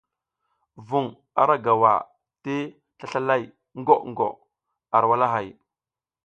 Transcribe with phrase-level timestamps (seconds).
[0.87, 1.05] Vuŋ
[1.41, 1.93] ara gawa
[2.43, 2.55] ti
[2.97, 3.43] slaslalay
[3.85, 4.27] gwo gwo
[4.95, 5.47] ar walahay.